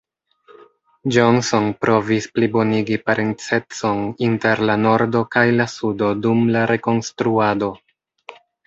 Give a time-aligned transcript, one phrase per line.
[1.15, 7.75] Johnson provis plibonigi parencecon inter la Nordo kaj la Sudo dum la Rekonstruado.